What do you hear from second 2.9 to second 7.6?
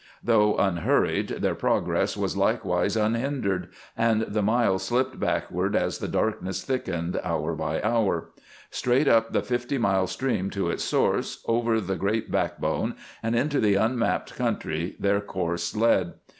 unhindered, and the miles slipped backward as the darkness thickened, hour